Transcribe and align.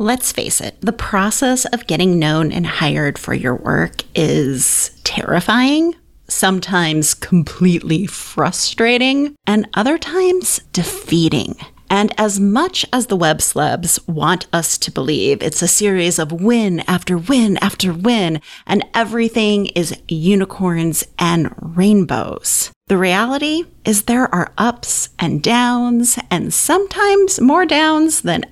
Let's 0.00 0.32
face 0.32 0.62
it, 0.62 0.80
the 0.80 0.94
process 0.94 1.66
of 1.66 1.86
getting 1.86 2.18
known 2.18 2.52
and 2.52 2.66
hired 2.66 3.18
for 3.18 3.34
your 3.34 3.54
work 3.54 4.00
is 4.14 4.98
terrifying, 5.04 5.94
sometimes 6.26 7.12
completely 7.12 8.06
frustrating, 8.06 9.36
and 9.46 9.68
other 9.74 9.98
times 9.98 10.60
defeating. 10.72 11.54
And 11.90 12.18
as 12.18 12.40
much 12.40 12.86
as 12.94 13.08
the 13.08 13.16
web 13.16 13.40
celebs 13.40 14.08
want 14.08 14.46
us 14.54 14.78
to 14.78 14.90
believe 14.90 15.42
it's 15.42 15.60
a 15.60 15.68
series 15.68 16.18
of 16.18 16.32
win 16.32 16.80
after 16.88 17.18
win 17.18 17.58
after 17.58 17.92
win, 17.92 18.40
and 18.66 18.86
everything 18.94 19.66
is 19.66 20.00
unicorns 20.08 21.06
and 21.18 21.54
rainbows, 21.60 22.72
the 22.86 22.96
reality 22.96 23.64
is 23.84 24.04
there 24.04 24.34
are 24.34 24.54
ups 24.56 25.10
and 25.18 25.42
downs, 25.42 26.18
and 26.30 26.54
sometimes 26.54 27.38
more 27.38 27.66
downs 27.66 28.22
than 28.22 28.46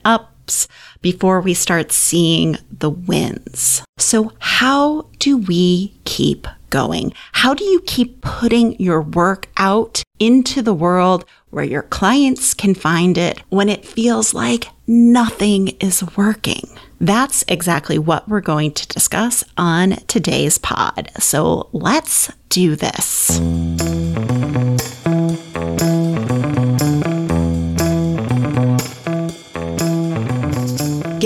ups 0.49 0.67
before 1.03 1.41
we 1.41 1.53
start 1.53 1.93
seeing 1.93 2.57
the 2.71 2.91
wins. 2.91 3.83
So, 3.99 4.33
how 4.39 5.07
do 5.19 5.37
we 5.37 5.95
keep 6.05 6.47
going? 6.71 7.13
How 7.33 7.55
do 7.55 7.65
you 7.65 7.81
keep 7.87 8.21
putting 8.23 8.81
your 8.81 9.03
work 9.03 9.49
out 9.59 10.03
into 10.19 10.63
the 10.63 10.75
world 10.75 11.25
where 11.51 11.65
your 11.65 11.83
clients 11.83 12.55
can 12.55 12.75
find 12.75 13.17
it 13.19 13.43
when 13.51 13.69
it 13.69 13.85
feels 13.85 14.33
like 14.33 14.69
nothing 14.87 15.69
is 15.81 16.03
working? 16.17 16.69
That's 17.01 17.45
exactly 17.47 17.99
what 17.99 18.29
we're 18.29 18.41
going 18.41 18.73
to 18.73 18.89
discuss 18.89 19.45
on 19.57 19.97
today's 20.09 20.59
pod. 20.59 21.11
So 21.19 21.69
let's 21.73 22.33
do 22.49 22.75
this. 22.75 23.39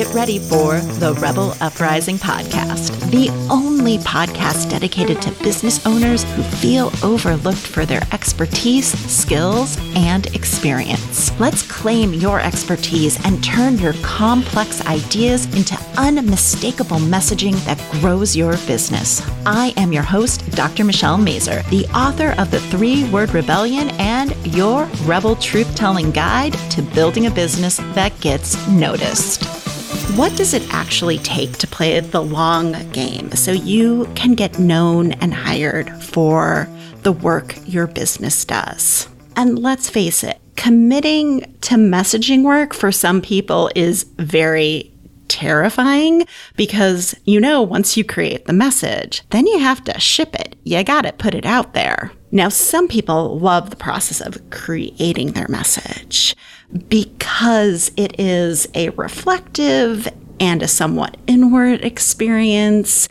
Get 0.02 0.14
ready 0.14 0.40
for 0.40 0.80
the 0.98 1.14
Rebel 1.20 1.54
Uprising 1.60 2.16
podcast, 2.16 2.90
the 3.12 3.28
only 3.48 3.98
podcast 3.98 4.68
dedicated 4.68 5.22
to 5.22 5.30
business 5.44 5.86
owners 5.86 6.24
who 6.34 6.42
feel 6.42 6.90
overlooked 7.04 7.58
for 7.58 7.86
their 7.86 8.02
expertise, 8.10 8.88
skills, 9.08 9.78
and 9.94 10.26
experience. 10.34 11.30
Let's 11.38 11.62
claim 11.62 12.14
your 12.14 12.40
expertise 12.40 13.24
and 13.24 13.44
turn 13.44 13.78
your 13.78 13.92
complex 14.02 14.84
ideas 14.86 15.46
into 15.54 15.78
unmistakable 15.96 16.98
messaging 16.98 17.54
that 17.64 17.78
grows 18.00 18.34
your 18.34 18.56
business. 18.66 19.22
I 19.46 19.72
am 19.76 19.92
your 19.92 20.02
host, 20.02 20.50
Dr. 20.50 20.82
Michelle 20.82 21.16
Mazur, 21.16 21.62
the 21.70 21.86
author 21.94 22.34
of 22.38 22.50
The 22.50 22.58
Three 22.58 23.08
Word 23.10 23.32
Rebellion 23.32 23.90
and 24.00 24.34
your 24.44 24.86
Rebel 25.04 25.36
Truth 25.36 25.76
Telling 25.76 26.10
Guide 26.10 26.54
to 26.70 26.82
Building 26.82 27.26
a 27.26 27.30
Business 27.30 27.76
That 27.94 28.18
Gets 28.18 28.66
Noticed. 28.66 29.61
What 30.16 30.36
does 30.36 30.52
it 30.52 30.62
actually 30.74 31.16
take 31.16 31.56
to 31.56 31.66
play 31.66 31.98
the 31.98 32.22
long 32.22 32.72
game 32.90 33.32
so 33.32 33.50
you 33.50 34.06
can 34.14 34.34
get 34.34 34.58
known 34.58 35.12
and 35.12 35.32
hired 35.32 35.90
for 36.02 36.68
the 37.02 37.12
work 37.12 37.56
your 37.64 37.86
business 37.86 38.44
does? 38.44 39.08
And 39.36 39.58
let's 39.58 39.88
face 39.88 40.22
it, 40.22 40.38
committing 40.56 41.40
to 41.62 41.76
messaging 41.76 42.42
work 42.44 42.74
for 42.74 42.92
some 42.92 43.22
people 43.22 43.70
is 43.74 44.02
very 44.18 44.92
terrifying 45.28 46.26
because 46.56 47.14
you 47.24 47.40
know, 47.40 47.62
once 47.62 47.96
you 47.96 48.04
create 48.04 48.44
the 48.44 48.52
message, 48.52 49.22
then 49.30 49.46
you 49.46 49.60
have 49.60 49.82
to 49.84 49.98
ship 49.98 50.34
it. 50.34 50.56
You 50.64 50.84
got 50.84 51.02
to 51.02 51.12
put 51.14 51.34
it 51.34 51.46
out 51.46 51.72
there. 51.72 52.12
Now, 52.30 52.50
some 52.50 52.86
people 52.86 53.38
love 53.38 53.70
the 53.70 53.76
process 53.76 54.20
of 54.20 54.50
creating 54.50 55.32
their 55.32 55.48
message 55.48 56.36
because 56.88 57.90
it 57.96 58.18
is 58.18 58.68
a 58.74 58.90
reflective 58.90 60.08
and 60.40 60.62
a 60.62 60.68
somewhat 60.68 61.16
inward 61.26 61.84
experience 61.84 63.08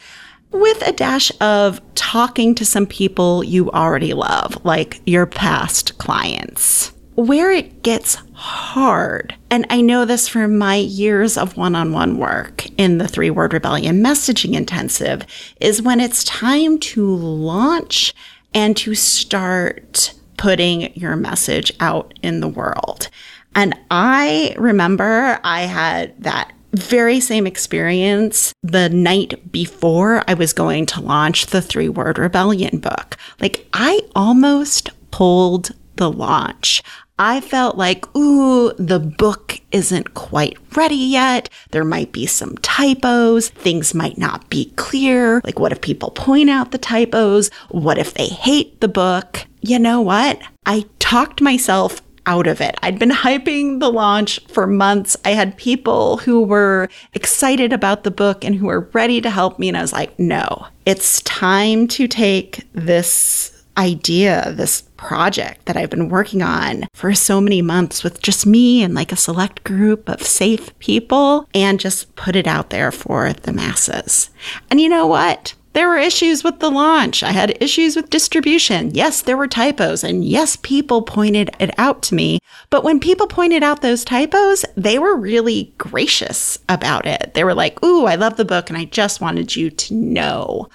with 0.51 0.85
a 0.85 0.91
dash 0.91 1.31
of 1.39 1.79
talking 1.95 2.53
to 2.55 2.65
some 2.65 2.85
people 2.85 3.43
you 3.43 3.71
already 3.71 4.13
love, 4.13 4.63
like 4.65 5.01
your 5.05 5.25
past 5.25 5.97
clients. 5.97 6.91
Where 7.15 7.51
it 7.51 7.83
gets 7.83 8.17
hard, 8.33 9.35
and 9.49 9.65
I 9.69 9.81
know 9.81 10.05
this 10.05 10.27
from 10.27 10.57
my 10.57 10.75
years 10.75 11.37
of 11.37 11.57
one 11.57 11.75
on 11.75 11.91
one 11.91 12.17
work 12.17 12.65
in 12.77 12.97
the 12.97 13.07
Three 13.07 13.29
Word 13.29 13.53
Rebellion 13.53 14.01
Messaging 14.01 14.55
Intensive, 14.55 15.25
is 15.59 15.81
when 15.81 15.99
it's 15.99 16.23
time 16.23 16.79
to 16.79 17.05
launch 17.05 18.13
and 18.53 18.75
to 18.77 18.95
start 18.95 20.13
putting 20.37 20.93
your 20.95 21.15
message 21.15 21.71
out 21.79 22.17
in 22.23 22.39
the 22.39 22.47
world. 22.47 23.09
And 23.55 23.77
I 23.89 24.55
remember 24.57 25.39
I 25.43 25.61
had 25.61 26.21
that 26.23 26.53
very 26.73 27.19
same 27.19 27.45
experience 27.45 28.53
the 28.63 28.89
night 28.89 29.51
before 29.51 30.23
I 30.27 30.35
was 30.35 30.53
going 30.53 30.85
to 30.87 31.01
launch 31.01 31.47
the 31.47 31.61
Three 31.61 31.89
Word 31.89 32.17
Rebellion 32.17 32.79
book. 32.79 33.17
Like, 33.39 33.67
I 33.73 34.01
almost 34.15 34.89
pulled 35.11 35.71
the 35.97 36.09
launch. 36.09 36.81
I 37.19 37.39
felt 37.39 37.77
like, 37.77 38.15
ooh, 38.15 38.73
the 38.79 38.99
book 38.99 39.59
isn't 39.71 40.15
quite 40.15 40.57
ready 40.75 40.95
yet. 40.95 41.49
There 41.69 41.83
might 41.83 42.11
be 42.11 42.25
some 42.25 42.57
typos. 42.63 43.49
Things 43.49 43.93
might 43.93 44.17
not 44.17 44.49
be 44.49 44.71
clear. 44.75 45.39
Like, 45.43 45.59
what 45.59 45.71
if 45.71 45.81
people 45.81 46.09
point 46.09 46.49
out 46.49 46.71
the 46.71 46.79
typos? 46.79 47.51
What 47.69 47.99
if 47.99 48.15
they 48.15 48.25
hate 48.25 48.81
the 48.81 48.87
book? 48.87 49.45
You 49.61 49.77
know 49.77 50.01
what? 50.01 50.41
I 50.65 50.85
talked 50.97 51.41
myself 51.41 52.01
out 52.25 52.47
of 52.47 52.61
it. 52.61 52.75
I'd 52.81 52.99
been 52.99 53.09
hyping 53.11 53.79
the 53.79 53.91
launch 53.91 54.39
for 54.47 54.67
months. 54.67 55.17
I 55.25 55.31
had 55.31 55.57
people 55.57 56.17
who 56.17 56.41
were 56.41 56.89
excited 57.13 57.73
about 57.73 58.03
the 58.03 58.11
book 58.11 58.43
and 58.43 58.55
who 58.55 58.67
were 58.67 58.89
ready 58.93 59.21
to 59.21 59.29
help 59.29 59.59
me. 59.59 59.67
And 59.67 59.77
I 59.77 59.81
was 59.81 59.93
like, 59.93 60.17
no, 60.19 60.67
it's 60.85 61.21
time 61.21 61.87
to 61.89 62.07
take 62.07 62.67
this 62.73 63.63
idea, 63.77 64.51
this 64.55 64.83
project 64.97 65.65
that 65.65 65.77
I've 65.77 65.89
been 65.89 66.09
working 66.09 66.41
on 66.41 66.87
for 66.93 67.13
so 67.13 67.41
many 67.41 67.61
months 67.61 68.03
with 68.03 68.21
just 68.21 68.45
me 68.45 68.83
and 68.83 68.93
like 68.93 69.11
a 69.11 69.15
select 69.15 69.63
group 69.63 70.07
of 70.09 70.21
safe 70.21 70.77
people 70.79 71.47
and 71.53 71.79
just 71.79 72.13
put 72.15 72.35
it 72.35 72.47
out 72.47 72.69
there 72.69 72.91
for 72.91 73.33
the 73.33 73.53
masses. 73.53 74.29
And 74.69 74.79
you 74.79 74.89
know 74.89 75.07
what? 75.07 75.55
There 75.73 75.87
were 75.87 75.97
issues 75.97 76.43
with 76.43 76.59
the 76.59 76.69
launch. 76.69 77.23
I 77.23 77.31
had 77.31 77.57
issues 77.61 77.95
with 77.95 78.09
distribution. 78.09 78.91
Yes, 78.93 79.21
there 79.21 79.37
were 79.37 79.47
typos. 79.47 80.03
And 80.03 80.23
yes, 80.25 80.57
people 80.57 81.01
pointed 81.01 81.49
it 81.59 81.71
out 81.77 82.01
to 82.03 82.15
me. 82.15 82.39
But 82.69 82.83
when 82.83 82.99
people 82.99 83.27
pointed 83.27 83.63
out 83.63 83.81
those 83.81 84.03
typos, 84.03 84.65
they 84.75 84.99
were 84.99 85.15
really 85.15 85.73
gracious 85.77 86.59
about 86.67 87.05
it. 87.05 87.33
They 87.33 87.43
were 87.43 87.53
like, 87.53 87.81
Ooh, 87.83 88.05
I 88.05 88.15
love 88.15 88.35
the 88.35 88.45
book. 88.45 88.69
And 88.69 88.77
I 88.77 88.85
just 88.85 89.21
wanted 89.21 89.55
you 89.55 89.69
to 89.69 89.93
know 89.93 90.69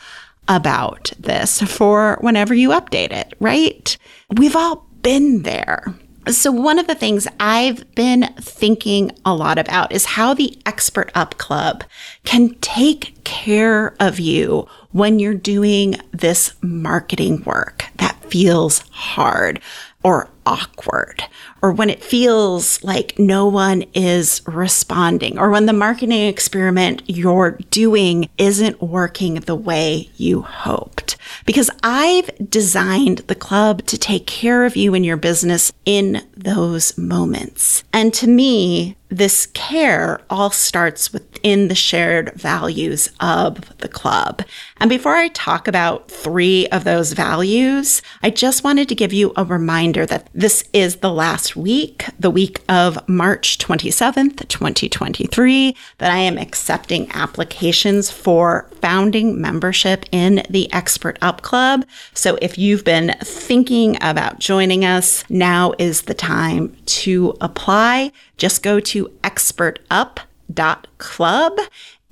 about 0.48 1.12
this 1.18 1.60
for 1.62 2.18
whenever 2.20 2.54
you 2.54 2.70
update 2.70 3.12
it, 3.12 3.34
right? 3.40 3.96
We've 4.36 4.56
all 4.56 4.86
been 5.02 5.42
there. 5.42 5.94
So, 6.28 6.50
one 6.50 6.80
of 6.80 6.88
the 6.88 6.96
things 6.96 7.28
I've 7.38 7.94
been 7.94 8.34
thinking 8.40 9.12
a 9.24 9.32
lot 9.32 9.58
about 9.58 9.92
is 9.92 10.04
how 10.04 10.34
the 10.34 10.58
Expert 10.66 11.12
Up 11.14 11.38
Club 11.38 11.84
can 12.24 12.56
take 12.56 13.22
care 13.22 13.94
of 14.00 14.18
you 14.18 14.66
when 14.90 15.20
you're 15.20 15.34
doing 15.34 15.94
this 16.10 16.54
marketing 16.62 17.44
work 17.44 17.84
that 17.98 18.20
feels 18.24 18.80
hard 18.90 19.60
or 20.02 20.28
awkward, 20.44 21.22
or 21.62 21.70
when 21.70 21.90
it 21.90 22.02
feels 22.02 22.82
like 22.82 23.18
no 23.20 23.46
one 23.46 23.82
is 23.94 24.42
responding, 24.46 25.38
or 25.38 25.50
when 25.50 25.66
the 25.66 25.72
marketing 25.72 26.26
experiment 26.26 27.02
you're 27.06 27.52
doing 27.70 28.28
isn't 28.36 28.82
working 28.82 29.34
the 29.34 29.54
way 29.54 30.10
you 30.16 30.42
hoped. 30.42 31.16
Because 31.44 31.70
I've 31.82 32.30
designed 32.50 33.18
the 33.18 33.34
club 33.34 33.84
to 33.86 33.98
take 33.98 34.26
care 34.26 34.64
of 34.64 34.76
you 34.76 34.94
and 34.94 35.04
your 35.04 35.16
business 35.16 35.72
in 35.84 36.22
those 36.36 36.96
moments. 36.96 37.84
And 37.92 38.12
to 38.14 38.26
me, 38.26 38.96
this 39.08 39.46
care 39.46 40.20
all 40.28 40.50
starts 40.50 41.12
within 41.12 41.68
the 41.68 41.74
shared 41.74 42.32
values 42.34 43.08
of 43.20 43.76
the 43.78 43.88
club. 43.88 44.42
And 44.78 44.90
before 44.90 45.14
I 45.14 45.28
talk 45.28 45.68
about 45.68 46.10
three 46.10 46.66
of 46.68 46.84
those 46.84 47.12
values, 47.12 48.02
I 48.22 48.30
just 48.30 48.64
wanted 48.64 48.88
to 48.88 48.94
give 48.94 49.12
you 49.12 49.32
a 49.36 49.44
reminder 49.44 50.06
that 50.06 50.28
this 50.34 50.64
is 50.72 50.96
the 50.96 51.12
last 51.12 51.56
week, 51.56 52.06
the 52.18 52.30
week 52.30 52.60
of 52.68 53.08
March 53.08 53.58
27th, 53.58 54.48
2023, 54.48 55.76
that 55.98 56.10
I 56.10 56.18
am 56.18 56.36
accepting 56.36 57.10
applications 57.12 58.10
for 58.10 58.68
founding 58.80 59.40
membership 59.40 60.04
in 60.10 60.42
the 60.50 60.72
Expert 60.72 61.18
Up 61.22 61.42
Club. 61.42 61.84
So 62.14 62.38
if 62.42 62.58
you've 62.58 62.84
been 62.84 63.14
thinking 63.20 63.96
about 64.00 64.40
joining 64.40 64.84
us, 64.84 65.24
now 65.30 65.74
is 65.78 66.02
the 66.02 66.14
time 66.14 66.76
to 66.86 67.36
apply 67.40 68.12
just 68.36 68.62
go 68.62 68.80
to 68.80 69.08
expertup.club 69.22 71.58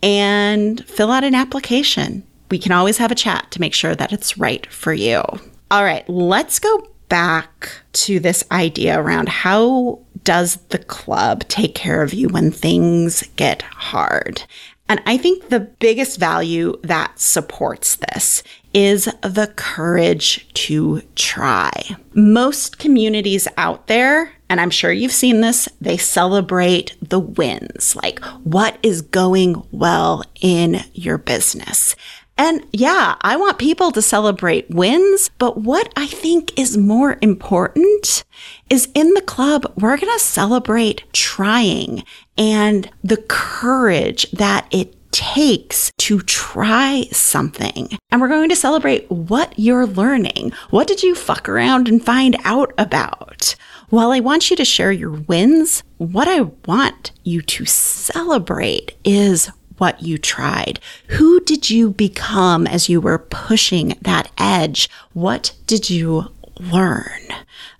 and 0.02 0.84
fill 0.86 1.10
out 1.10 1.24
an 1.24 1.34
application. 1.34 2.22
We 2.50 2.58
can 2.58 2.72
always 2.72 2.98
have 2.98 3.10
a 3.10 3.16
chat 3.16 3.50
to 3.52 3.60
make 3.60 3.74
sure 3.74 3.94
that 3.94 4.12
it's 4.12 4.38
right 4.38 4.66
for 4.66 4.92
you. 4.92 5.22
All 5.70 5.84
right, 5.84 6.06
let's 6.08 6.58
go 6.58 6.88
back 7.08 7.70
to 7.92 8.20
this 8.20 8.44
idea 8.50 9.00
around 9.00 9.28
how 9.28 10.00
does 10.24 10.56
the 10.68 10.78
club 10.78 11.46
take 11.48 11.74
care 11.74 12.02
of 12.02 12.14
you 12.14 12.28
when 12.28 12.50
things 12.50 13.22
get 13.36 13.62
hard? 13.62 14.42
And 14.88 15.02
I 15.06 15.16
think 15.16 15.48
the 15.48 15.60
biggest 15.60 16.18
value 16.18 16.78
that 16.82 17.18
supports 17.18 17.96
this 17.96 18.42
is 18.74 19.04
the 19.22 19.52
courage 19.56 20.52
to 20.54 21.00
try. 21.14 21.70
Most 22.12 22.78
communities 22.78 23.48
out 23.56 23.86
there, 23.86 24.32
and 24.48 24.60
I'm 24.60 24.70
sure 24.70 24.92
you've 24.92 25.12
seen 25.12 25.40
this, 25.40 25.68
they 25.80 25.96
celebrate 25.96 26.96
the 27.00 27.20
wins, 27.20 27.96
like 27.96 28.22
what 28.42 28.78
is 28.82 29.00
going 29.00 29.62
well 29.70 30.24
in 30.40 30.82
your 30.92 31.16
business. 31.16 31.94
And 32.36 32.66
yeah, 32.72 33.14
I 33.20 33.36
want 33.36 33.58
people 33.58 33.92
to 33.92 34.02
celebrate 34.02 34.68
wins, 34.68 35.30
but 35.38 35.58
what 35.58 35.92
I 35.96 36.08
think 36.08 36.58
is 36.58 36.76
more 36.76 37.16
important 37.20 38.24
is 38.68 38.88
in 38.92 39.14
the 39.14 39.20
club, 39.20 39.72
we're 39.76 39.96
going 39.96 40.12
to 40.12 40.24
celebrate 40.24 41.04
trying 41.12 42.02
and 42.36 42.90
the 43.04 43.18
courage 43.18 44.28
that 44.32 44.66
it 44.72 44.96
takes 45.14 45.92
to 45.96 46.20
try 46.22 47.06
something. 47.12 47.88
And 48.10 48.20
we're 48.20 48.28
going 48.28 48.48
to 48.48 48.56
celebrate 48.56 49.08
what 49.08 49.56
you're 49.56 49.86
learning. 49.86 50.52
What 50.70 50.88
did 50.88 51.04
you 51.04 51.14
fuck 51.14 51.48
around 51.48 51.88
and 51.88 52.04
find 52.04 52.36
out 52.44 52.72
about? 52.76 53.54
While 53.90 54.10
I 54.10 54.18
want 54.18 54.50
you 54.50 54.56
to 54.56 54.64
share 54.64 54.90
your 54.90 55.12
wins, 55.12 55.84
what 55.98 56.26
I 56.26 56.50
want 56.66 57.12
you 57.22 57.42
to 57.42 57.64
celebrate 57.64 58.96
is 59.04 59.52
what 59.78 60.02
you 60.02 60.18
tried? 60.18 60.80
Who 61.08 61.40
did 61.40 61.70
you 61.70 61.92
become 61.92 62.66
as 62.66 62.88
you 62.88 63.00
were 63.00 63.18
pushing 63.18 63.96
that 64.02 64.32
edge? 64.36 64.90
What 65.12 65.54
did 65.68 65.90
you 65.90 66.34
learn? 66.58 67.20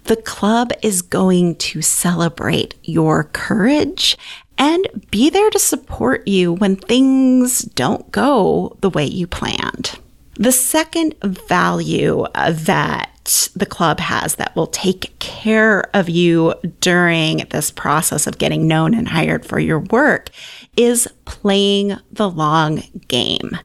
The 0.04 0.16
club 0.16 0.70
is 0.82 1.02
going 1.02 1.56
to 1.56 1.80
celebrate 1.80 2.74
your 2.82 3.24
courage 3.24 4.18
and 4.58 4.86
be 5.10 5.30
there 5.30 5.50
to 5.50 5.58
support 5.58 6.28
you 6.28 6.52
when 6.52 6.76
things 6.76 7.62
don't 7.62 8.10
go 8.12 8.76
the 8.80 8.90
way 8.90 9.04
you 9.06 9.26
planned. 9.26 9.98
The 10.36 10.52
second 10.52 11.14
value 11.22 12.26
that 12.34 13.50
the 13.56 13.66
club 13.66 14.00
has 14.00 14.34
that 14.34 14.54
will 14.54 14.66
take 14.66 15.18
care 15.18 15.84
of 15.94 16.10
you 16.10 16.54
during 16.80 17.38
this 17.50 17.70
process 17.70 18.26
of 18.26 18.38
getting 18.38 18.68
known 18.68 18.94
and 18.94 19.08
hired 19.08 19.46
for 19.46 19.58
your 19.58 19.78
work 19.78 20.28
is 20.76 21.08
playing 21.24 21.96
the 22.12 22.28
long 22.28 22.82
game. 23.08 23.58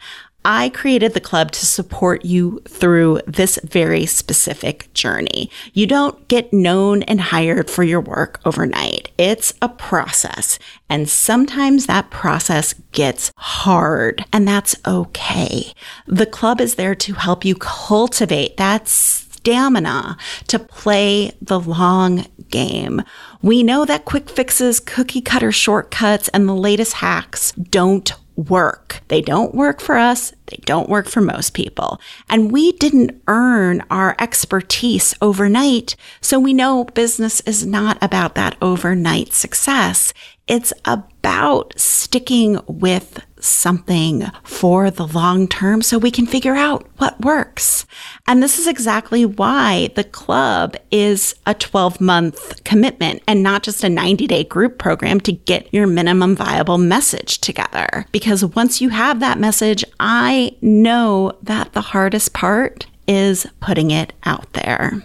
I 0.46 0.70
created 0.70 1.14
the 1.14 1.20
club 1.20 1.52
to 1.52 1.66
support 1.66 2.24
you 2.24 2.62
through 2.68 3.20
this 3.28 3.60
very 3.64 4.06
specific 4.06 4.92
journey. 4.94 5.52
You 5.74 5.86
don't 5.86 6.28
get 6.30 6.54
known 6.54 7.04
and 7.04 7.20
hired 7.20 7.70
for 7.70 7.84
your 7.84 8.00
work 8.00 8.40
overnight. 8.46 9.12
It's 9.18 9.54
a 9.62 9.68
process. 9.68 10.58
And 10.90 11.10
sometimes 11.10 11.86
that 11.86 12.10
process 12.10 12.74
gets 12.94 13.34
hard, 13.36 14.24
and 14.32 14.48
that's 14.48 14.76
okay. 14.88 15.74
The 16.08 16.26
club 16.26 16.62
is 16.62 16.76
there 16.76 16.96
to 16.96 17.14
help 17.14 17.44
you 17.44 17.56
cultivate 17.56 18.56
that 18.58 18.88
stamina 18.88 20.18
to 20.48 20.60
play 20.60 21.34
the 21.42 21.60
long 21.60 22.26
game. 22.50 23.02
We 23.42 23.62
know 23.62 23.86
that 23.86 24.06
quick 24.06 24.30
fixes, 24.30 24.80
cookie 24.80 25.22
cutter 25.22 25.52
shortcuts, 25.52 26.30
and 26.30 26.48
the 26.48 26.56
latest 26.56 26.94
hacks 26.94 27.52
don't 27.52 28.12
work. 28.40 29.02
They 29.10 29.22
don't 29.22 29.54
work 29.54 29.82
for 29.82 29.98
us. 29.98 30.34
They 30.48 30.58
don't 30.66 30.90
work 30.90 31.08
for 31.08 31.22
most 31.22 31.54
people. 31.54 32.00
And 32.30 32.52
we 32.52 32.72
didn't 32.74 33.22
earn 33.28 33.84
our 33.92 34.16
expertise 34.20 35.14
overnight. 35.22 35.96
So 36.22 36.40
we 36.40 36.54
know 36.54 36.86
business 36.86 37.42
is 37.42 37.66
not 37.66 37.98
about 38.02 38.36
that 38.36 38.56
overnight 38.62 39.34
success. 39.34 40.14
It's 40.48 40.74
about 40.86 41.78
sticking 41.78 42.60
with 42.66 43.24
something 43.44 44.30
for 44.44 44.92
the 44.92 45.08
long 45.08 45.48
term 45.48 45.82
so 45.82 45.98
we 45.98 46.12
can 46.12 46.26
figure 46.26 46.56
out 46.56 46.88
what 46.98 47.20
works. 47.22 47.86
And 48.28 48.42
this 48.42 48.60
is 48.60 48.68
exactly 48.68 49.26
why 49.26 49.90
the 49.96 50.04
club 50.04 50.76
is 50.92 51.36
a 51.46 51.54
12 51.54 52.02
month 52.02 52.64
commitment 52.64 53.22
and 53.28 53.42
not 53.42 53.64
just 53.64 53.84
a 53.84 53.90
90 53.90 54.28
day 54.28 54.44
group 54.44 54.78
program 54.78 55.20
to 55.22 55.32
get 55.32 55.74
your 55.74 55.88
minimum 55.88 56.36
viable 56.36 56.78
message 56.78 57.40
together. 57.40 58.06
Because 58.12 58.44
once 58.44 58.82
you 58.82 58.90
have 58.90 59.20
that 59.20 59.40
message, 59.40 59.84
I 60.00 60.56
know 60.62 61.34
that 61.44 61.74
the 61.74 61.82
hardest 61.82 62.34
part 62.34 62.88
is 63.08 63.48
putting 63.60 63.92
it 63.92 64.14
out 64.24 64.54
there. 64.54 65.04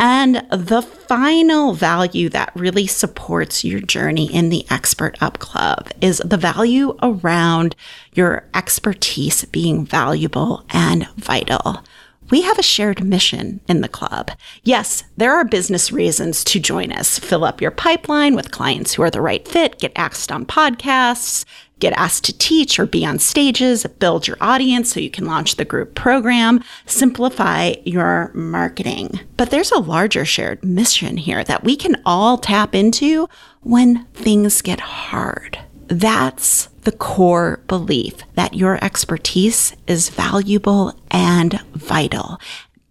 And 0.00 0.46
the 0.50 0.82
final 0.82 1.74
value 1.74 2.28
that 2.28 2.52
really 2.54 2.86
supports 2.86 3.64
your 3.64 3.80
journey 3.80 4.32
in 4.32 4.48
the 4.48 4.64
Expert 4.70 5.20
Up 5.20 5.38
Club 5.40 5.90
is 6.00 6.22
the 6.24 6.36
value 6.36 6.96
around 7.02 7.74
your 8.12 8.44
expertise 8.54 9.44
being 9.46 9.84
valuable 9.84 10.64
and 10.70 11.08
vital. 11.16 11.82
We 12.30 12.42
have 12.42 12.58
a 12.58 12.62
shared 12.62 13.02
mission 13.02 13.60
in 13.68 13.80
the 13.80 13.88
club. 13.88 14.30
Yes, 14.62 15.02
there 15.16 15.32
are 15.32 15.44
business 15.44 15.90
reasons 15.90 16.44
to 16.44 16.60
join 16.60 16.92
us. 16.92 17.18
Fill 17.18 17.42
up 17.42 17.60
your 17.60 17.70
pipeline 17.70 18.34
with 18.34 18.50
clients 18.50 18.94
who 18.94 19.02
are 19.02 19.10
the 19.10 19.22
right 19.22 19.48
fit, 19.48 19.78
get 19.78 19.92
asked 19.96 20.30
on 20.30 20.44
podcasts, 20.44 21.46
get 21.78 21.92
asked 21.94 22.24
to 22.24 22.36
teach 22.36 22.78
or 22.78 22.86
be 22.86 23.04
on 23.04 23.18
stages, 23.18 23.86
build 23.98 24.26
your 24.26 24.36
audience 24.40 24.92
so 24.92 25.00
you 25.00 25.10
can 25.10 25.26
launch 25.26 25.56
the 25.56 25.64
group 25.64 25.94
program, 25.94 26.62
simplify 26.86 27.74
your 27.84 28.30
marketing. 28.34 29.20
But 29.36 29.50
there's 29.50 29.72
a 29.72 29.78
larger 29.78 30.24
shared 30.24 30.64
mission 30.64 31.16
here 31.16 31.44
that 31.44 31.64
we 31.64 31.76
can 31.76 32.00
all 32.04 32.38
tap 32.38 32.74
into 32.74 33.28
when 33.62 34.04
things 34.06 34.62
get 34.62 34.80
hard. 34.80 35.58
That's 35.88 36.68
the 36.82 36.92
core 36.92 37.60
belief 37.66 38.14
that 38.34 38.54
your 38.54 38.82
expertise 38.84 39.74
is 39.86 40.10
valuable 40.10 40.98
and 41.10 41.60
vital. 41.74 42.38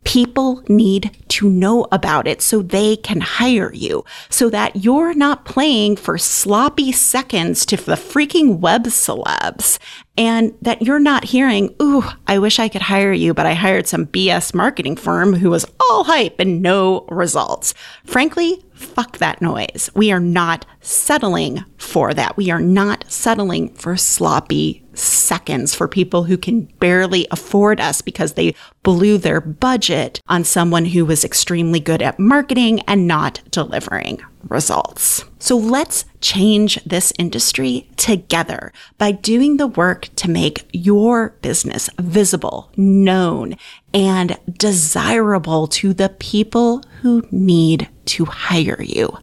People 0.07 0.63
need 0.69 1.11
to 1.27 1.49
know 1.49 1.85
about 1.91 2.27
it 2.27 2.41
so 2.41 2.61
they 2.61 2.95
can 2.95 3.19
hire 3.19 3.73
you, 3.73 4.05
so 4.29 4.49
that 4.49 4.77
you're 4.77 5.13
not 5.13 5.43
playing 5.43 5.97
for 5.97 6.17
sloppy 6.17 6.93
seconds 6.93 7.65
to 7.65 7.75
the 7.75 7.95
freaking 7.95 8.59
web 8.59 8.85
celebs, 8.85 9.79
and 10.17 10.53
that 10.61 10.81
you're 10.81 10.97
not 10.97 11.25
hearing, 11.25 11.75
Ooh, 11.81 12.05
I 12.25 12.39
wish 12.39 12.57
I 12.57 12.69
could 12.69 12.83
hire 12.83 13.11
you, 13.11 13.33
but 13.33 13.45
I 13.45 13.53
hired 13.53 13.85
some 13.85 14.05
BS 14.05 14.53
marketing 14.53 14.95
firm 14.95 15.33
who 15.33 15.49
was 15.49 15.65
all 15.81 16.05
hype 16.05 16.39
and 16.39 16.61
no 16.61 17.05
results. 17.09 17.73
Frankly, 18.05 18.63
fuck 18.73 19.17
that 19.17 19.41
noise. 19.41 19.89
We 19.93 20.13
are 20.13 20.21
not 20.21 20.65
settling 20.79 21.65
for 21.75 22.13
that. 22.13 22.37
We 22.37 22.49
are 22.49 22.61
not 22.61 23.03
settling 23.09 23.73
for 23.73 23.97
sloppy 23.97 24.86
seconds 24.97 25.75
for 25.75 25.87
people 25.87 26.23
who 26.23 26.37
can 26.37 26.65
barely 26.79 27.27
afford 27.31 27.79
us 27.79 28.01
because 28.01 28.33
they 28.33 28.55
blew 28.83 29.17
their 29.17 29.41
budget 29.41 30.21
on 30.27 30.43
someone 30.43 30.85
who 30.85 31.05
was 31.05 31.23
extremely 31.23 31.79
good 31.79 32.01
at 32.01 32.19
marketing 32.19 32.81
and 32.81 33.07
not 33.07 33.41
delivering 33.51 34.19
results. 34.49 35.25
So 35.39 35.57
let's 35.57 36.05
change 36.21 36.81
this 36.83 37.13
industry 37.19 37.89
together 37.97 38.71
by 38.97 39.11
doing 39.11 39.57
the 39.57 39.67
work 39.67 40.09
to 40.17 40.29
make 40.29 40.67
your 40.73 41.35
business 41.41 41.89
visible, 41.99 42.71
known, 42.75 43.55
and 43.93 44.37
desirable 44.57 45.67
to 45.67 45.93
the 45.93 46.09
people 46.09 46.81
who 47.01 47.27
need 47.31 47.89
to 48.05 48.25
hire 48.25 48.81
you. 48.81 49.17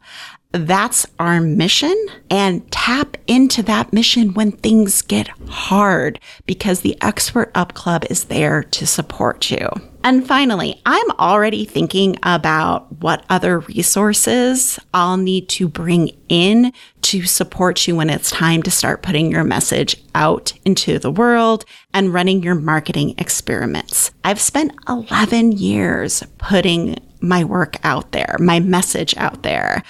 That's 0.55 1.05
our 1.19 1.41
mission 1.41 1.97
and 2.31 2.71
tap 2.71 3.17
into 3.27 3.61
that 3.65 3.93
mission 3.93 4.35
when 4.35 4.53
things 4.53 5.03
get 5.03 5.27
hard 5.49 6.21
because 6.47 6.83
the 6.83 6.97
Expert 7.03 7.51
Up 7.57 7.75
Club 7.75 8.05
is 8.09 8.27
there 8.27 8.63
to 8.63 8.87
support 8.87 9.51
you. 9.51 9.69
And 10.05 10.25
finally, 10.25 10.81
I'm 10.87 11.11
already 11.13 11.65
thinking 11.65 12.19
about 12.23 13.01
what 13.01 13.25
other 13.29 13.59
resources 13.59 14.79
I'll 14.93 15.17
need 15.17 15.49
to 15.51 15.67
bring 15.67 16.11
in 16.29 16.73
to 17.03 17.25
support 17.25 17.89
you 17.89 17.97
when 17.97 18.09
it's 18.09 18.31
time 18.31 18.63
to 18.63 18.71
start 18.71 19.03
putting 19.03 19.33
your 19.33 19.43
message 19.43 19.97
out 20.15 20.53
into 20.65 21.01
the 21.01 21.11
world 21.11 21.65
and 21.93 22.15
running 22.15 22.45
your 22.45 22.55
marketing 22.55 23.17
experiments. 23.19 24.13
I've 24.23 24.41
spent 24.41 24.73
11 24.89 25.53
years 25.53 26.23
putting 26.39 26.97
my 27.25 27.43
work 27.43 27.77
out 27.85 28.13
there, 28.13 28.37
my 28.39 28.61
message 28.61 29.17
out 29.17 29.43
there. 29.43 29.83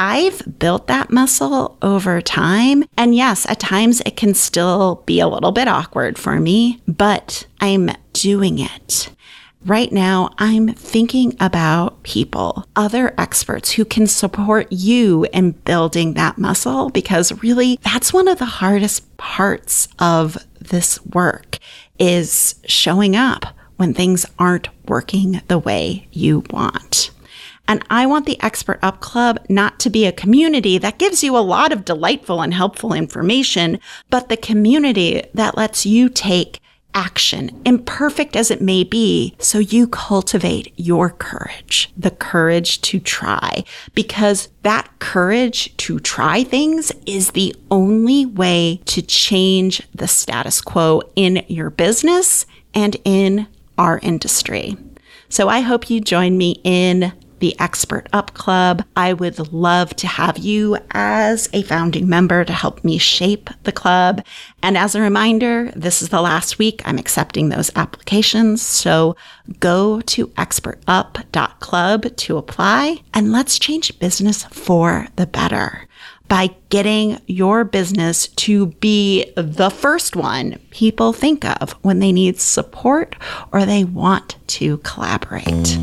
I've 0.00 0.60
built 0.60 0.86
that 0.86 1.10
muscle 1.10 1.76
over 1.82 2.20
time. 2.20 2.84
And 2.96 3.16
yes, 3.16 3.44
at 3.50 3.58
times 3.58 4.00
it 4.06 4.16
can 4.16 4.32
still 4.32 5.02
be 5.06 5.18
a 5.18 5.26
little 5.26 5.50
bit 5.50 5.66
awkward 5.66 6.16
for 6.16 6.38
me, 6.38 6.80
but 6.86 7.48
I'm 7.60 7.90
doing 8.12 8.60
it. 8.60 9.10
Right 9.64 9.90
now, 9.90 10.30
I'm 10.38 10.68
thinking 10.68 11.36
about 11.40 12.04
people, 12.04 12.64
other 12.76 13.12
experts 13.18 13.72
who 13.72 13.84
can 13.84 14.06
support 14.06 14.68
you 14.70 15.26
in 15.32 15.50
building 15.50 16.14
that 16.14 16.38
muscle 16.38 16.90
because 16.90 17.42
really 17.42 17.80
that's 17.82 18.12
one 18.12 18.28
of 18.28 18.38
the 18.38 18.44
hardest 18.44 19.16
parts 19.16 19.88
of 19.98 20.38
this 20.60 21.04
work 21.06 21.58
is 21.98 22.54
showing 22.66 23.16
up 23.16 23.46
when 23.78 23.94
things 23.94 24.24
aren't 24.38 24.68
working 24.86 25.42
the 25.48 25.58
way 25.58 26.06
you 26.12 26.44
want. 26.50 27.10
And 27.68 27.84
I 27.90 28.06
want 28.06 28.24
the 28.24 28.42
Expert 28.42 28.78
Up 28.82 29.00
Club 29.00 29.38
not 29.50 29.78
to 29.80 29.90
be 29.90 30.06
a 30.06 30.12
community 30.12 30.78
that 30.78 30.98
gives 30.98 31.22
you 31.22 31.36
a 31.36 31.38
lot 31.38 31.70
of 31.70 31.84
delightful 31.84 32.40
and 32.40 32.54
helpful 32.54 32.94
information, 32.94 33.78
but 34.08 34.30
the 34.30 34.38
community 34.38 35.22
that 35.34 35.56
lets 35.56 35.84
you 35.84 36.08
take 36.08 36.60
action, 36.94 37.50
imperfect 37.66 38.34
as 38.34 38.50
it 38.50 38.62
may 38.62 38.82
be, 38.82 39.36
so 39.38 39.58
you 39.58 39.86
cultivate 39.86 40.72
your 40.76 41.10
courage, 41.10 41.90
the 41.96 42.10
courage 42.10 42.80
to 42.80 42.98
try, 42.98 43.62
because 43.94 44.48
that 44.62 44.88
courage 44.98 45.76
to 45.76 46.00
try 46.00 46.42
things 46.42 46.90
is 47.06 47.32
the 47.32 47.54
only 47.70 48.24
way 48.24 48.80
to 48.86 49.02
change 49.02 49.82
the 49.94 50.08
status 50.08 50.62
quo 50.62 51.02
in 51.14 51.44
your 51.48 51.68
business 51.68 52.46
and 52.74 52.96
in 53.04 53.46
our 53.76 53.98
industry. 53.98 54.74
So 55.28 55.48
I 55.48 55.60
hope 55.60 55.90
you 55.90 56.00
join 56.00 56.38
me 56.38 56.60
in 56.64 57.12
the 57.40 57.58
Expert 57.60 58.08
Up 58.12 58.34
Club. 58.34 58.84
I 58.96 59.12
would 59.12 59.52
love 59.52 59.94
to 59.96 60.06
have 60.06 60.38
you 60.38 60.78
as 60.90 61.48
a 61.52 61.62
founding 61.62 62.08
member 62.08 62.44
to 62.44 62.52
help 62.52 62.84
me 62.84 62.98
shape 62.98 63.50
the 63.64 63.72
club. 63.72 64.24
And 64.62 64.76
as 64.76 64.94
a 64.94 65.00
reminder, 65.00 65.72
this 65.74 66.02
is 66.02 66.08
the 66.08 66.20
last 66.20 66.58
week 66.58 66.82
I'm 66.84 66.98
accepting 66.98 67.48
those 67.48 67.70
applications. 67.76 68.62
So 68.62 69.16
go 69.60 70.00
to 70.02 70.28
expertup.club 70.28 72.16
to 72.16 72.36
apply 72.36 73.02
and 73.14 73.32
let's 73.32 73.58
change 73.58 73.98
business 73.98 74.44
for 74.44 75.06
the 75.16 75.26
better 75.26 75.88
by 76.28 76.50
getting 76.68 77.20
your 77.26 77.64
business 77.64 78.28
to 78.28 78.66
be 78.66 79.32
the 79.36 79.70
first 79.70 80.14
one 80.14 80.58
people 80.70 81.12
think 81.12 81.44
of 81.62 81.72
when 81.82 82.00
they 82.00 82.12
need 82.12 82.38
support 82.38 83.16
or 83.52 83.64
they 83.64 83.84
want 83.84 84.36
to 84.46 84.78
collaborate. 84.78 85.78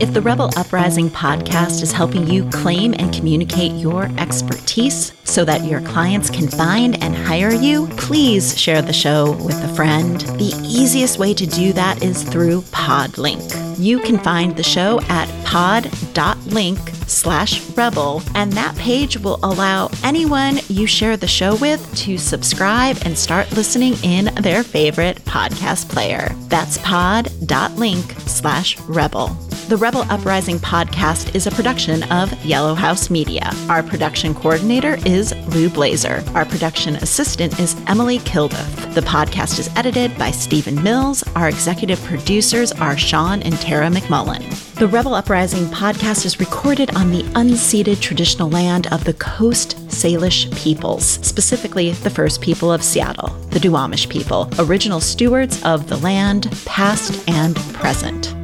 If 0.00 0.12
the 0.12 0.20
Rebel 0.20 0.50
Uprising 0.56 1.08
podcast 1.08 1.82
is 1.82 1.92
helping 1.92 2.26
you 2.26 2.48
claim 2.50 2.94
and 2.98 3.14
communicate 3.14 3.72
your 3.72 4.10
expertise 4.18 5.12
so 5.24 5.44
that 5.44 5.64
your 5.64 5.80
clients 5.82 6.30
can 6.30 6.48
find 6.48 7.02
and 7.02 7.14
hire 7.14 7.52
you, 7.52 7.86
please 7.96 8.58
share 8.58 8.82
the 8.82 8.92
show 8.92 9.32
with 9.44 9.62
a 9.62 9.74
friend. 9.74 10.20
The 10.20 10.52
easiest 10.64 11.18
way 11.18 11.32
to 11.34 11.46
do 11.46 11.72
that 11.74 12.02
is 12.02 12.22
through 12.24 12.62
Podlink. 12.62 13.78
You 13.78 14.00
can 14.00 14.18
find 14.18 14.56
the 14.56 14.62
show 14.62 15.00
at 15.08 15.28
pod.link 15.44 16.78
slash 17.06 17.68
rebel, 17.70 18.22
and 18.34 18.52
that 18.52 18.76
page 18.76 19.18
will 19.18 19.38
allow 19.42 19.90
anyone 20.02 20.58
you 20.68 20.86
share 20.86 21.16
the 21.16 21.26
show 21.26 21.56
with 21.56 21.94
to 21.96 22.18
subscribe 22.18 22.98
and 23.04 23.16
start 23.16 23.50
listening 23.52 23.94
in 24.02 24.26
their 24.36 24.62
favorite 24.62 25.18
podcast 25.24 25.88
player. 25.88 26.34
That's 26.48 26.78
pod.link 26.78 28.12
slash 28.20 28.78
rebel. 28.80 29.36
The 29.68 29.78
Rebel 29.78 30.02
Uprising 30.10 30.58
podcast 30.58 31.34
is 31.34 31.46
a 31.46 31.50
production 31.50 32.02
of 32.12 32.30
Yellow 32.44 32.74
House 32.74 33.08
Media. 33.08 33.50
Our 33.70 33.82
production 33.82 34.34
coordinator 34.34 34.98
is 35.06 35.32
Lou 35.48 35.70
Blaser. 35.70 36.22
Our 36.34 36.44
production 36.44 36.96
assistant 36.96 37.58
is 37.58 37.74
Emily 37.86 38.18
Kilduff. 38.18 38.94
The 38.94 39.00
podcast 39.00 39.58
is 39.58 39.70
edited 39.74 40.18
by 40.18 40.32
Stephen 40.32 40.82
Mills. 40.82 41.24
Our 41.34 41.48
executive 41.48 41.98
producers 42.04 42.72
are 42.72 42.98
Sean 42.98 43.40
and 43.40 43.54
Tara 43.54 43.88
McMullin. 43.88 44.44
The 44.74 44.86
Rebel 44.86 45.14
Uprising 45.14 45.64
podcast 45.68 46.26
is 46.26 46.38
recorded 46.38 46.94
on 46.94 47.10
the 47.10 47.22
unceded 47.34 48.02
traditional 48.02 48.50
land 48.50 48.92
of 48.92 49.04
the 49.04 49.14
Coast 49.14 49.78
Salish 49.88 50.54
peoples, 50.58 51.04
specifically 51.26 51.92
the 51.92 52.10
first 52.10 52.42
people 52.42 52.70
of 52.70 52.84
Seattle, 52.84 53.30
the 53.48 53.60
Duwamish 53.60 54.10
people, 54.10 54.50
original 54.58 55.00
stewards 55.00 55.62
of 55.64 55.88
the 55.88 55.96
land, 55.96 56.54
past 56.66 57.26
and 57.30 57.56
present. 57.72 58.34